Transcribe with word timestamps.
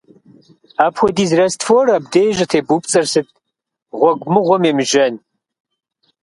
Апхуэдиз 0.85 1.31
раствор 1.39 1.85
абдей 1.97 2.29
щӀытебупцӀэр 2.37 3.05
сыт, 3.11 3.27
гъуэгу 3.99 4.29
мыгъуэм 4.33 4.63
емыжьэн?! 4.71 5.15